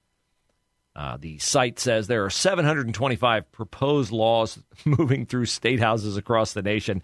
Uh, 0.97 1.17
the 1.19 1.39
site 1.39 1.79
says 1.79 2.07
there 2.07 2.25
are 2.25 2.31
725 2.31 3.51
proposed 3.51 4.13
laws 4.13 4.59
moving 4.85 5.27
through 5.27 5.47
state 5.47 5.81
houses 5.81 6.17
across 6.17 6.53
the 6.53 6.63
nation. 6.63 7.03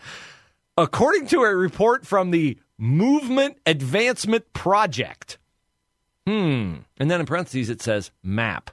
According 0.77 1.27
to 1.29 1.43
a 1.43 1.55
report 1.55 2.07
from 2.07 2.31
the 2.31 2.59
Movement 2.79 3.59
Advancement 3.67 4.53
Project. 4.53 5.39
Hmm. 6.27 6.77
And 6.99 7.11
then 7.11 7.21
in 7.21 7.27
parentheses, 7.27 7.69
it 7.69 7.83
says 7.83 8.11
MAP. 8.23 8.71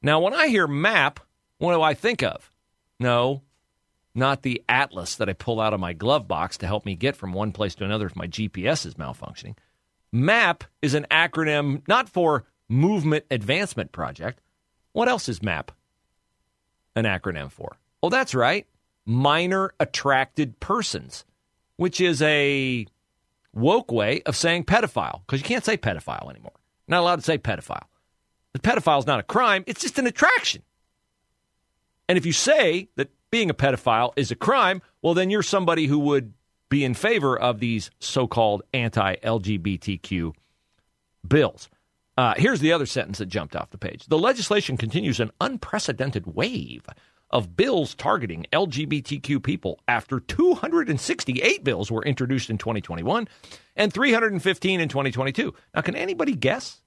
Now, 0.00 0.20
when 0.20 0.32
I 0.32 0.48
hear 0.48 0.66
MAP, 0.66 1.20
what 1.58 1.74
do 1.74 1.82
I 1.82 1.94
think 1.94 2.22
of? 2.22 2.50
No, 2.98 3.42
not 4.14 4.42
the 4.42 4.62
atlas 4.68 5.16
that 5.16 5.28
I 5.28 5.32
pull 5.32 5.60
out 5.60 5.74
of 5.74 5.80
my 5.80 5.92
glove 5.92 6.28
box 6.28 6.56
to 6.58 6.66
help 6.66 6.86
me 6.86 6.94
get 6.94 7.16
from 7.16 7.32
one 7.32 7.52
place 7.52 7.74
to 7.76 7.84
another 7.84 8.06
if 8.06 8.16
my 8.16 8.26
GPS 8.26 8.86
is 8.86 8.94
malfunctioning. 8.94 9.56
MAP 10.12 10.64
is 10.80 10.94
an 10.94 11.06
acronym 11.10 11.82
not 11.88 12.08
for 12.08 12.44
Movement 12.68 13.24
Advancement 13.30 13.92
Project, 13.92 14.40
what 14.92 15.08
else 15.08 15.28
is 15.28 15.42
MAP 15.42 15.72
an 16.94 17.04
acronym 17.04 17.50
for? 17.50 17.76
Well, 18.02 18.10
that's 18.10 18.34
right. 18.34 18.66
Minor 19.04 19.72
Attracted 19.80 20.60
Persons, 20.60 21.24
which 21.76 22.00
is 22.00 22.22
a 22.22 22.86
woke 23.52 23.90
way 23.90 24.22
of 24.22 24.36
saying 24.36 24.64
pedophile, 24.64 25.20
because 25.26 25.40
you 25.40 25.44
can't 25.44 25.64
say 25.64 25.76
pedophile 25.76 26.30
anymore. 26.30 26.52
You're 26.86 26.96
not 26.96 27.00
allowed 27.00 27.16
to 27.16 27.22
say 27.22 27.38
pedophile. 27.38 27.84
The 28.52 28.58
pedophile 28.58 28.98
is 28.98 29.06
not 29.06 29.20
a 29.20 29.24
crime, 29.24 29.64
it's 29.66 29.80
just 29.80 29.98
an 29.98 30.06
attraction. 30.06 30.62
And 32.08 32.18
if 32.18 32.26
you 32.26 32.32
say 32.32 32.88
that 32.96 33.10
being 33.30 33.50
a 33.50 33.54
pedophile 33.54 34.12
is 34.16 34.30
a 34.30 34.36
crime, 34.36 34.82
well, 35.00 35.14
then 35.14 35.30
you're 35.30 35.42
somebody 35.42 35.86
who 35.86 35.98
would 36.00 36.34
be 36.68 36.84
in 36.84 36.94
favor 36.94 37.38
of 37.38 37.60
these 37.60 37.90
so 37.98 38.26
called 38.26 38.62
anti 38.72 39.16
LGBTQ 39.16 40.32
bills. 41.26 41.68
Uh, 42.16 42.34
here's 42.36 42.60
the 42.60 42.72
other 42.72 42.86
sentence 42.86 43.18
that 43.18 43.26
jumped 43.26 43.56
off 43.56 43.70
the 43.70 43.78
page. 43.78 44.06
The 44.06 44.18
legislation 44.18 44.76
continues 44.76 45.18
an 45.20 45.30
unprecedented 45.40 46.26
wave 46.26 46.86
of 47.30 47.56
bills 47.56 47.94
targeting 47.94 48.46
LGBTQ 48.52 49.42
people 49.42 49.80
after 49.88 50.20
268 50.20 51.64
bills 51.64 51.90
were 51.90 52.04
introduced 52.04 52.50
in 52.50 52.58
2021 52.58 53.26
and 53.74 53.92
315 53.92 54.80
in 54.80 54.88
2022. 54.88 55.54
Now, 55.74 55.80
can 55.80 55.96
anybody 55.96 56.34
guess 56.34 56.82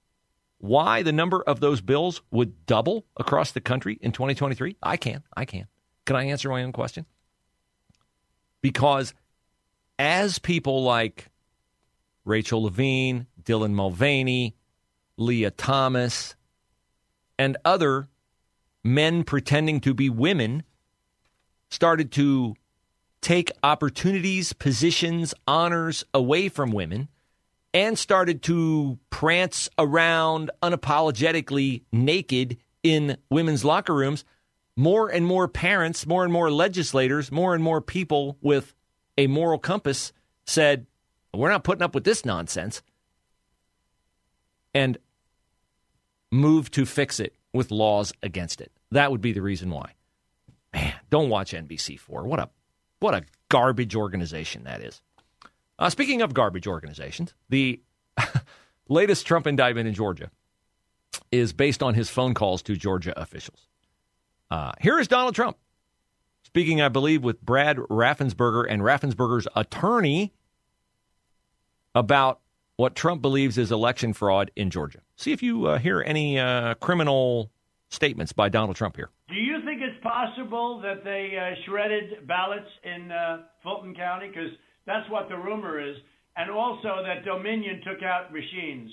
why 0.59 1.01
the 1.01 1.11
number 1.11 1.41
of 1.41 1.59
those 1.59 1.81
bills 1.81 2.21
would 2.29 2.65
double 2.67 3.05
across 3.17 3.51
the 3.51 3.61
country 3.61 3.97
in 4.01 4.11
2023? 4.11 4.77
I 4.83 4.97
can. 4.97 5.23
I 5.35 5.45
can. 5.45 5.65
Can 6.05 6.15
I 6.15 6.25
answer 6.25 6.49
my 6.49 6.63
own 6.63 6.71
question? 6.71 7.07
Because 8.61 9.15
as 9.97 10.37
people 10.37 10.83
like 10.83 11.29
Rachel 12.23 12.63
Levine, 12.63 13.25
Dylan 13.43 13.73
Mulvaney, 13.73 14.55
Lia 15.17 15.51
Thomas, 15.51 16.35
and 17.37 17.57
other 17.65 18.09
men 18.83 19.23
pretending 19.23 19.79
to 19.81 19.93
be 19.93 20.09
women 20.09 20.63
started 21.69 22.11
to 22.13 22.55
take 23.21 23.51
opportunities, 23.63 24.53
positions, 24.53 25.33
honors 25.47 26.03
away 26.13 26.47
from 26.49 26.71
women 26.71 27.07
and 27.73 27.99
started 27.99 28.41
to 28.43 28.97
prance 29.09 29.67
around 29.77 30.49
unapologetically 30.61 31.81
naked 31.91 32.57
in 32.83 33.17
women's 33.29 33.65
locker 33.65 33.93
rooms, 33.93 34.23
more 34.77 35.09
and 35.09 35.25
more 35.25 35.47
parents, 35.47 36.05
more 36.05 36.23
and 36.23 36.31
more 36.31 36.49
legislators, 36.49 37.31
more 37.31 37.53
and 37.53 37.63
more 37.63 37.81
people 37.81 38.37
with 38.41 38.73
a 39.17 39.27
moral 39.27 39.59
compass 39.59 40.13
said, 40.45 40.85
We're 41.33 41.49
not 41.49 41.63
putting 41.63 41.81
up 41.81 41.95
with 41.95 42.05
this 42.05 42.23
nonsense. 42.23 42.81
And 44.73 44.97
move 46.35 46.71
to 46.71 46.85
fix 46.85 47.19
it 47.19 47.35
with 47.53 47.71
laws 47.71 48.13
against 48.21 48.61
it. 48.61 48.71
That 48.91 49.11
would 49.11 49.21
be 49.21 49.33
the 49.33 49.41
reason 49.41 49.69
why. 49.69 49.93
Man, 50.73 50.93
don't 51.09 51.29
watch 51.29 51.53
NBC4. 51.53 52.23
What 52.23 52.39
a 52.39 52.49
what 52.99 53.13
a 53.13 53.23
garbage 53.49 53.95
organization 53.95 54.63
that 54.63 54.81
is. 54.81 55.01
Uh, 55.77 55.89
speaking 55.89 56.21
of 56.21 56.33
garbage 56.33 56.67
organizations, 56.67 57.33
the 57.49 57.81
latest 58.89 59.25
Trump 59.25 59.47
indictment 59.47 59.87
in 59.87 59.93
Georgia 59.93 60.31
is 61.31 61.53
based 61.53 61.83
on 61.83 61.93
his 61.93 62.09
phone 62.09 62.33
calls 62.33 62.61
to 62.63 62.75
Georgia 62.75 63.19
officials. 63.19 63.67
Uh, 64.49 64.71
here 64.79 64.99
is 64.99 65.07
Donald 65.07 65.35
Trump 65.35 65.57
speaking, 66.55 66.81
I 66.81 66.87
believe, 66.87 67.21
with 67.21 67.41
Brad 67.41 67.75
Raffensperger 67.75 68.65
and 68.69 68.81
Raffensperger's 68.81 69.45
attorney 69.57 70.31
about 71.93 72.39
what 72.77 72.95
Trump 72.95 73.21
believes 73.21 73.57
is 73.57 73.73
election 73.73 74.13
fraud 74.13 74.51
in 74.55 74.69
Georgia. 74.69 75.01
See 75.17 75.31
if 75.31 75.41
you 75.41 75.67
uh, 75.67 75.79
hear 75.79 76.03
any 76.05 76.37
uh, 76.39 76.75
criminal 76.75 77.49
statements 77.89 78.33
by 78.33 78.49
Donald 78.49 78.75
Trump 78.75 78.95
here. 78.95 79.09
Do 79.29 79.35
you 79.35 79.63
think 79.65 79.81
it's 79.81 80.01
possible 80.03 80.81
that 80.81 81.03
they 81.03 81.37
uh, 81.37 81.55
shredded 81.65 82.27
ballots 82.27 82.67
in 82.83 83.11
uh, 83.11 83.43
Fulton 83.63 83.95
County? 83.95 84.27
Because 84.27 84.51
that's 84.85 85.09
what 85.09 85.29
the 85.29 85.37
rumor 85.37 85.79
is. 85.79 85.95
And 86.37 86.51
also 86.51 87.01
that 87.05 87.23
Dominion 87.23 87.81
took 87.85 88.03
out 88.03 88.33
machines. 88.33 88.91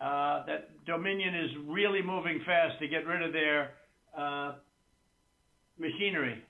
Uh, 0.00 0.44
that 0.46 0.70
Dominion 0.86 1.34
is 1.34 1.50
really 1.66 2.02
moving 2.02 2.40
fast 2.44 2.78
to 2.80 2.88
get 2.88 3.06
rid 3.06 3.22
of 3.22 3.32
their 3.32 3.70
uh, 4.16 4.52
machinery. 5.78 6.42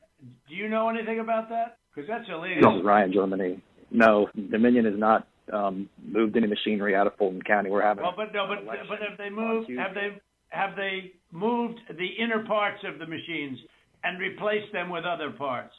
Do 0.49 0.54
you 0.54 0.68
know 0.68 0.88
anything 0.88 1.21
about 1.21 1.49
that? 1.50 1.78
Because 1.95 2.09
that's 2.09 2.28
illegal. 2.28 2.73
This 2.73 2.80
is 2.80 2.85
Ryan 2.85 3.12
Germany. 3.12 3.62
No, 3.90 4.28
Dominion 4.50 4.87
is 4.87 4.99
not 4.99 5.26
um, 5.52 5.88
moved 6.02 6.37
any 6.37 6.47
machinery 6.47 6.95
out 6.95 7.07
of 7.07 7.17
Fulton 7.17 7.43
County. 7.43 7.71
We're 7.71 7.83
having 7.83 8.02
well, 8.02 8.14
but 8.17 8.33
no, 8.33 8.47
but 8.47 8.64
but 8.67 8.99
have 9.00 9.19
they 9.19 9.31
moved? 9.31 9.71
Have 9.71 9.95
they 9.95 10.21
have 10.49 10.76
they 10.76 11.12
moved 11.31 11.81
the 11.97 12.07
inner 12.07 12.45
parts 12.45 12.83
of 12.85 12.99
the 12.99 13.07
machines 13.07 13.59
and 14.05 14.19
replaced 14.19 14.73
them 14.73 14.90
with 14.90 15.05
other 15.05 15.31
parts? 15.31 15.75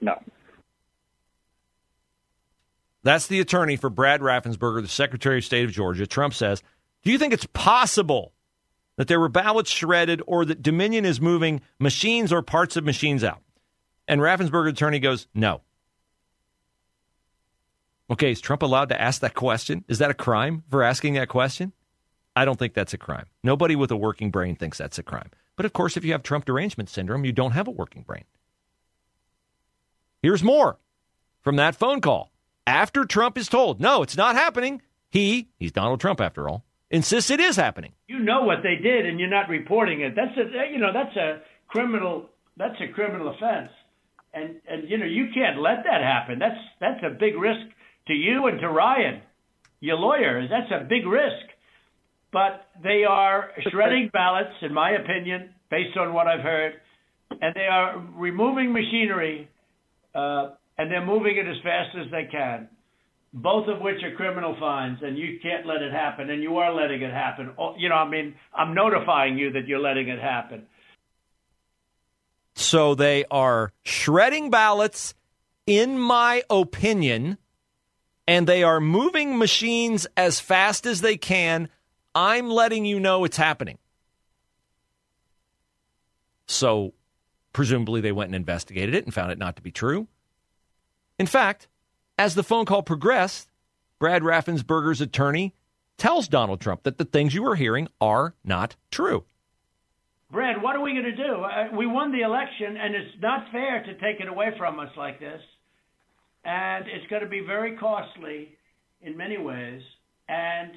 No. 0.00 0.20
That's 3.02 3.28
the 3.28 3.40
attorney 3.40 3.76
for 3.76 3.88
Brad 3.88 4.20
Raffensperger, 4.20 4.82
the 4.82 4.88
Secretary 4.88 5.38
of 5.38 5.44
State 5.44 5.64
of 5.64 5.70
Georgia. 5.70 6.06
Trump 6.06 6.34
says, 6.34 6.62
Do 7.04 7.12
you 7.12 7.18
think 7.18 7.32
it's 7.32 7.46
possible 7.46 8.32
that 8.96 9.06
there 9.06 9.20
were 9.20 9.28
ballots 9.28 9.70
shredded 9.70 10.22
or 10.26 10.44
that 10.44 10.60
Dominion 10.60 11.04
is 11.04 11.20
moving 11.20 11.60
machines 11.78 12.32
or 12.32 12.42
parts 12.42 12.76
of 12.76 12.84
machines 12.84 13.22
out? 13.22 13.42
And 14.08 14.20
Raffensperger 14.20 14.70
attorney 14.70 14.98
goes, 14.98 15.28
No. 15.34 15.60
Okay, 18.10 18.30
is 18.30 18.40
Trump 18.40 18.62
allowed 18.62 18.88
to 18.90 19.00
ask 19.00 19.20
that 19.20 19.34
question? 19.34 19.84
Is 19.88 19.98
that 19.98 20.10
a 20.10 20.14
crime 20.14 20.62
for 20.70 20.82
asking 20.82 21.14
that 21.14 21.28
question? 21.28 21.72
I 22.36 22.44
don't 22.44 22.58
think 22.58 22.74
that's 22.74 22.94
a 22.94 22.98
crime. 22.98 23.26
Nobody 23.42 23.74
with 23.74 23.90
a 23.90 23.96
working 23.96 24.30
brain 24.30 24.54
thinks 24.56 24.78
that's 24.78 24.98
a 24.98 25.02
crime. 25.02 25.30
But 25.56 25.66
of 25.66 25.72
course, 25.72 25.96
if 25.96 26.04
you 26.04 26.12
have 26.12 26.22
Trump 26.22 26.44
derangement 26.44 26.88
syndrome, 26.90 27.24
you 27.24 27.32
don't 27.32 27.52
have 27.52 27.66
a 27.66 27.72
working 27.72 28.02
brain. 28.02 28.24
Here's 30.22 30.42
more 30.42 30.78
from 31.40 31.56
that 31.56 31.74
phone 31.76 32.00
call. 32.00 32.30
After 32.66 33.04
Trump 33.04 33.38
is 33.38 33.48
told, 33.48 33.80
no, 33.80 34.02
it's 34.02 34.16
not 34.16 34.34
happening, 34.34 34.82
he, 35.08 35.48
he's 35.58 35.72
Donald 35.72 36.00
Trump 36.00 36.20
after 36.20 36.48
all, 36.48 36.64
insists 36.90 37.30
it 37.30 37.40
is 37.40 37.56
happening. 37.56 37.92
You 38.06 38.18
know 38.18 38.42
what 38.42 38.58
they 38.62 38.76
did, 38.76 39.06
and 39.06 39.18
you're 39.18 39.30
not 39.30 39.48
reporting 39.48 40.00
it. 40.02 40.14
That's 40.14 40.36
a 40.36 40.72
you 40.72 40.78
know 40.78 40.92
that's 40.92 41.16
a 41.16 41.40
criminal 41.68 42.28
that's 42.56 42.80
a 42.80 42.92
criminal 42.92 43.28
offense, 43.28 43.70
and 44.34 44.56
and 44.68 44.88
you 44.88 44.98
know 44.98 45.06
you 45.06 45.28
can't 45.32 45.60
let 45.60 45.84
that 45.84 46.02
happen. 46.02 46.38
That's 46.38 46.58
that's 46.80 47.02
a 47.04 47.10
big 47.10 47.36
risk 47.36 47.66
to 48.06 48.14
you 48.14 48.46
and 48.46 48.60
to 48.60 48.68
Ryan, 48.68 49.22
your 49.80 49.96
lawyers. 49.96 50.50
That's 50.50 50.70
a 50.70 50.84
big 50.84 51.06
risk. 51.06 51.46
But 52.32 52.66
they 52.82 53.04
are 53.08 53.50
shredding 53.70 54.10
ballots, 54.12 54.54
in 54.62 54.72
my 54.74 54.92
opinion, 54.92 55.50
based 55.70 55.96
on 55.96 56.12
what 56.12 56.26
I've 56.26 56.40
heard, 56.40 56.74
and 57.30 57.54
they 57.54 57.66
are 57.70 57.98
removing 58.14 58.72
machinery, 58.72 59.48
uh, 60.14 60.50
and 60.78 60.90
they're 60.90 61.04
moving 61.04 61.36
it 61.36 61.48
as 61.48 61.56
fast 61.62 61.96
as 61.98 62.10
they 62.10 62.28
can. 62.30 62.68
Both 63.32 63.68
of 63.68 63.80
which 63.80 64.02
are 64.02 64.14
criminal 64.14 64.56
fines, 64.58 64.98
and 65.02 65.18
you 65.18 65.38
can't 65.42 65.66
let 65.66 65.82
it 65.82 65.92
happen, 65.92 66.30
and 66.30 66.42
you 66.42 66.56
are 66.58 66.72
letting 66.72 67.02
it 67.02 67.12
happen. 67.12 67.50
Oh, 67.58 67.74
you 67.76 67.88
know, 67.88 67.96
I 67.96 68.08
mean, 68.08 68.34
I'm 68.54 68.74
notifying 68.74 69.36
you 69.36 69.52
that 69.52 69.66
you're 69.66 69.80
letting 69.80 70.08
it 70.08 70.20
happen. 70.20 70.66
So 72.54 72.94
they 72.94 73.24
are 73.30 73.72
shredding 73.84 74.50
ballots, 74.50 75.14
in 75.66 75.98
my 75.98 76.42
opinion, 76.48 77.36
and 78.26 78.46
they 78.46 78.62
are 78.62 78.80
moving 78.80 79.38
machines 79.38 80.06
as 80.16 80.40
fast 80.40 80.86
as 80.86 81.00
they 81.00 81.16
can. 81.16 81.68
I'm 82.14 82.48
letting 82.48 82.84
you 82.84 82.98
know 82.98 83.24
it's 83.24 83.36
happening. 83.36 83.78
So, 86.46 86.94
presumably, 87.52 88.00
they 88.00 88.12
went 88.12 88.28
and 88.28 88.36
investigated 88.36 88.94
it 88.94 89.04
and 89.04 89.12
found 89.12 89.32
it 89.32 89.38
not 89.38 89.56
to 89.56 89.62
be 89.62 89.70
true. 89.70 90.06
In 91.18 91.26
fact, 91.26 91.68
as 92.18 92.34
the 92.34 92.42
phone 92.42 92.64
call 92.64 92.82
progressed, 92.82 93.50
Brad 93.98 94.22
Raffensperger's 94.22 95.00
attorney 95.00 95.54
tells 95.98 96.28
Donald 96.28 96.60
Trump 96.60 96.82
that 96.82 96.98
the 96.98 97.04
things 97.04 97.34
you 97.34 97.46
are 97.46 97.54
hearing 97.54 97.88
are 98.00 98.34
not 98.44 98.76
true. 98.90 99.24
Brad, 100.30 100.62
what 100.62 100.76
are 100.76 100.82
we 100.82 100.92
going 100.92 101.04
to 101.04 101.16
do? 101.16 101.34
Uh, 101.42 101.68
we 101.76 101.86
won 101.86 102.12
the 102.12 102.20
election, 102.20 102.76
and 102.76 102.94
it's 102.94 103.20
not 103.20 103.50
fair 103.52 103.82
to 103.82 103.94
take 103.94 104.20
it 104.20 104.28
away 104.28 104.50
from 104.58 104.78
us 104.80 104.90
like 104.96 105.20
this 105.20 105.40
and 106.46 106.86
it's 106.86 107.06
going 107.10 107.22
to 107.22 107.28
be 107.28 107.40
very 107.40 107.76
costly 107.76 108.56
in 109.02 109.16
many 109.16 109.36
ways. 109.36 109.82
And 110.28 110.72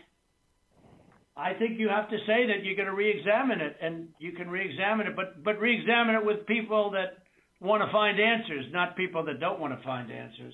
I 1.38 1.54
think 1.54 1.80
you 1.80 1.88
have 1.90 2.10
to 2.10 2.18
say 2.26 2.48
that 2.48 2.64
you're 2.64 2.76
going 2.76 2.88
to 2.88 2.96
re-examine 2.96 3.62
it, 3.62 3.78
and 3.82 4.10
you 4.18 4.32
can 4.32 4.50
re-examine 4.50 5.08
it, 5.08 5.16
but 5.16 5.44
but 5.44 5.60
re-examine 5.60 6.16
it 6.16 6.26
with 6.26 6.46
people 6.48 6.92
that 6.92 7.20
want 7.62 7.84
to 7.84 7.92
find 7.92 8.20
answers, 8.20 8.66
not 8.74 8.98
people 8.98 9.24
that 9.26 9.40
don't 9.40 9.60
want 9.60 9.78
to 9.78 9.84
find 9.86 10.12
answers. 10.12 10.54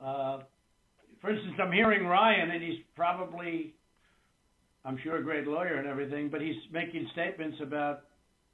Uh, 0.00 0.38
for 1.20 1.30
instance, 1.30 1.56
I'm 1.60 1.72
hearing 1.72 2.06
Ryan, 2.06 2.50
and 2.52 2.62
he's 2.62 2.80
probably, 2.96 3.74
I'm 4.84 4.98
sure, 5.02 5.16
a 5.16 5.22
great 5.22 5.46
lawyer 5.46 5.74
and 5.74 5.86
everything, 5.86 6.30
but 6.30 6.40
he's 6.40 6.56
making 6.72 7.08
statements 7.12 7.58
about 7.60 8.04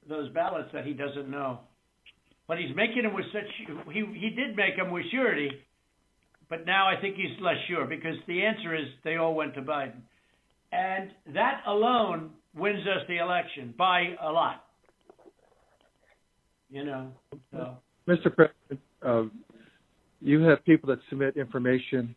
those 0.09 0.29
ballots 0.33 0.69
that 0.73 0.85
he 0.85 0.93
doesn't 0.93 1.29
know 1.29 1.59
but 2.47 2.57
he's 2.57 2.75
making 2.75 3.03
them 3.03 3.13
with 3.13 3.25
such 3.33 3.67
he 3.91 4.03
he 4.13 4.29
did 4.29 4.55
make 4.55 4.77
them 4.77 4.91
with 4.91 5.03
surety, 5.11 5.49
but 6.49 6.65
now 6.65 6.87
I 6.87 6.99
think 6.99 7.15
he's 7.15 7.39
less 7.41 7.57
sure 7.67 7.85
because 7.85 8.15
the 8.27 8.43
answer 8.43 8.75
is 8.75 8.85
they 9.03 9.17
all 9.17 9.35
went 9.35 9.53
to 9.55 9.61
Biden, 9.61 10.01
and 10.71 11.11
that 11.33 11.61
alone 11.67 12.31
wins 12.55 12.81
us 12.81 13.05
the 13.07 13.17
election 13.17 13.73
by 13.77 14.15
a 14.21 14.31
lot. 14.31 14.63
You 16.69 16.85
know, 16.85 17.11
so. 17.51 17.77
Mr. 18.07 18.33
President, 18.33 18.79
uh, 19.05 19.23
you 20.21 20.41
have 20.43 20.63
people 20.65 20.89
that 20.89 20.99
submit 21.09 21.37
information, 21.37 22.15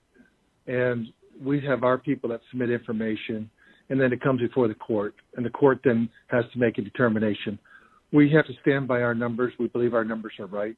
and 0.67 1.07
we 1.45 1.61
have 1.61 1.85
our 1.85 1.99
people 1.99 2.31
that 2.31 2.41
submit 2.51 2.71
information, 2.71 3.51
and 3.91 4.01
then 4.01 4.13
it 4.13 4.21
comes 4.21 4.41
before 4.41 4.69
the 4.69 4.75
court, 4.75 5.15
and 5.37 5.45
the 5.45 5.51
court 5.51 5.81
then 5.85 6.09
has 6.29 6.45
to 6.53 6.59
make 6.59 6.79
a 6.79 6.83
determination 6.83 7.59
we 8.13 8.31
have 8.31 8.47
to 8.47 8.53
stand 8.63 8.89
by 8.89 9.03
our 9.03 9.15
numbers. 9.15 9.53
We 9.59 9.69
believe 9.69 9.95
our 9.95 10.05
numbers 10.05 10.33
are 10.39 10.47
right. 10.47 10.77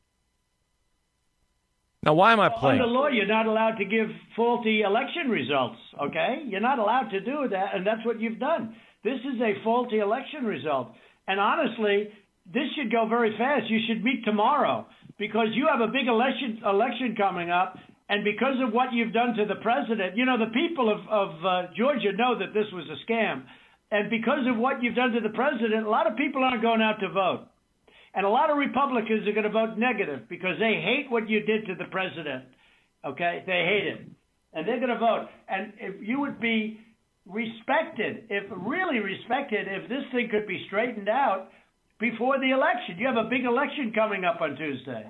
Now, 2.04 2.14
why 2.14 2.32
am 2.32 2.40
I 2.40 2.48
playing? 2.48 2.80
Under 2.80 2.92
law, 2.92 3.06
you're 3.06 3.26
not 3.26 3.46
allowed 3.46 3.76
to 3.76 3.84
give 3.84 4.08
faulty 4.34 4.82
election 4.82 5.30
results. 5.30 5.78
Okay, 6.02 6.42
you're 6.46 6.60
not 6.60 6.80
allowed 6.80 7.10
to 7.10 7.20
do 7.20 7.48
that, 7.50 7.74
and 7.74 7.86
that's 7.86 8.04
what 8.04 8.20
you've 8.20 8.40
done. 8.40 8.74
This 9.04 9.20
is 9.20 9.40
a 9.40 9.62
faulty 9.62 9.98
election 9.98 10.44
result, 10.44 10.88
and 11.28 11.38
honestly, 11.38 12.08
this 12.52 12.64
should 12.76 12.90
go 12.90 13.06
very 13.08 13.36
fast. 13.38 13.70
You 13.70 13.78
should 13.86 14.02
meet 14.02 14.24
tomorrow 14.24 14.86
because 15.16 15.48
you 15.54 15.68
have 15.70 15.80
a 15.80 15.92
big 15.92 16.08
election 16.08 16.60
election 16.66 17.14
coming 17.16 17.50
up, 17.50 17.78
and 18.08 18.24
because 18.24 18.56
of 18.66 18.74
what 18.74 18.92
you've 18.92 19.12
done 19.12 19.34
to 19.36 19.44
the 19.46 19.60
president, 19.62 20.16
you 20.16 20.26
know 20.26 20.38
the 20.38 20.50
people 20.50 20.90
of 20.90 21.06
of 21.08 21.30
uh, 21.44 21.62
Georgia 21.76 22.10
know 22.16 22.36
that 22.36 22.52
this 22.52 22.66
was 22.72 22.84
a 22.90 22.98
scam. 23.06 23.44
And 23.92 24.08
because 24.08 24.48
of 24.48 24.56
what 24.56 24.82
you've 24.82 24.96
done 24.96 25.12
to 25.12 25.20
the 25.20 25.28
president, 25.36 25.86
a 25.86 25.90
lot 25.90 26.10
of 26.10 26.16
people 26.16 26.42
aren't 26.42 26.62
going 26.62 26.80
out 26.80 26.98
to 27.00 27.10
vote. 27.10 27.46
And 28.14 28.24
a 28.24 28.28
lot 28.28 28.48
of 28.48 28.56
Republicans 28.56 29.28
are 29.28 29.32
going 29.32 29.44
to 29.44 29.52
vote 29.52 29.76
negative 29.76 30.28
because 30.30 30.58
they 30.58 30.80
hate 30.80 31.10
what 31.10 31.28
you 31.28 31.40
did 31.40 31.66
to 31.66 31.74
the 31.74 31.84
president. 31.90 32.44
Okay? 33.04 33.44
They 33.46 33.52
hate 33.68 33.86
it. 33.92 34.00
And 34.54 34.66
they're 34.66 34.80
going 34.80 34.96
to 34.96 34.98
vote. 34.98 35.28
And 35.46 35.74
if 35.78 36.08
you 36.08 36.20
would 36.20 36.40
be 36.40 36.80
respected, 37.26 38.24
if 38.30 38.44
really 38.56 38.98
respected, 38.98 39.68
if 39.68 39.88
this 39.90 40.04
thing 40.10 40.28
could 40.30 40.46
be 40.46 40.64
straightened 40.68 41.10
out 41.10 41.50
before 42.00 42.38
the 42.40 42.50
election. 42.50 42.96
You 42.98 43.06
have 43.06 43.16
a 43.16 43.28
big 43.28 43.44
election 43.44 43.92
coming 43.94 44.24
up 44.24 44.40
on 44.40 44.56
Tuesday. 44.56 45.06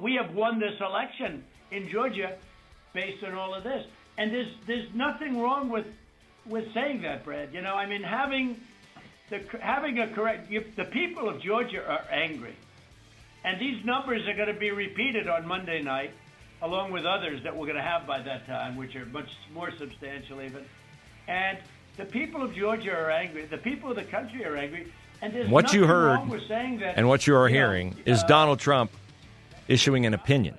We 0.00 0.18
have 0.20 0.34
won 0.34 0.58
this 0.58 0.74
election 0.80 1.44
in 1.70 1.88
Georgia 1.90 2.36
based 2.92 3.24
on 3.24 3.34
all 3.34 3.54
of 3.54 3.64
this. 3.64 3.82
And 4.18 4.32
there's 4.32 4.52
there's 4.66 4.88
nothing 4.94 5.38
wrong 5.38 5.70
with 5.70 5.86
with 6.48 6.72
saying 6.74 7.02
that, 7.02 7.24
Brad. 7.24 7.52
You 7.52 7.62
know, 7.62 7.74
I 7.74 7.86
mean, 7.86 8.02
having 8.02 8.60
the 9.30 9.42
having 9.60 9.98
a 9.98 10.08
correct 10.08 10.50
you, 10.50 10.64
the 10.76 10.84
people 10.84 11.28
of 11.28 11.40
Georgia 11.40 11.84
are 11.86 12.04
angry, 12.10 12.56
and 13.44 13.60
these 13.60 13.84
numbers 13.84 14.26
are 14.26 14.34
going 14.34 14.52
to 14.52 14.58
be 14.58 14.70
repeated 14.70 15.28
on 15.28 15.46
Monday 15.46 15.82
night, 15.82 16.12
along 16.62 16.92
with 16.92 17.04
others 17.04 17.42
that 17.42 17.54
we're 17.56 17.66
going 17.66 17.76
to 17.76 17.82
have 17.82 18.06
by 18.06 18.20
that 18.22 18.46
time, 18.46 18.76
which 18.76 18.94
are 18.96 19.06
much 19.06 19.30
more 19.52 19.70
substantial 19.78 20.40
even. 20.42 20.64
And 21.28 21.58
the 21.96 22.04
people 22.04 22.42
of 22.42 22.54
Georgia 22.54 22.92
are 22.92 23.10
angry. 23.10 23.46
The 23.46 23.58
people 23.58 23.90
of 23.90 23.96
the 23.96 24.04
country 24.04 24.44
are 24.44 24.56
angry. 24.56 24.92
And 25.22 25.32
there's 25.32 25.48
what 25.48 25.72
you 25.72 25.86
heard 25.86 26.20
that, 26.28 26.94
and 26.96 27.08
what 27.08 27.26
you 27.26 27.34
are 27.34 27.48
you 27.48 27.54
hearing 27.54 27.90
know, 27.90 27.96
is 28.04 28.22
uh, 28.22 28.26
Donald 28.26 28.58
Trump 28.58 28.90
issuing 29.66 30.04
an 30.04 30.14
opinion. 30.14 30.58